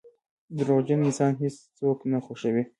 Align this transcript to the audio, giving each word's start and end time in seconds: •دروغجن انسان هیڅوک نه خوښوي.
•دروغجن 0.57 0.99
انسان 1.07 1.31
هیڅوک 1.41 1.99
نه 2.11 2.17
خوښوي. 2.25 2.63